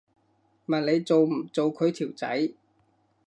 [0.65, 2.53] 問你做唔做佢條仔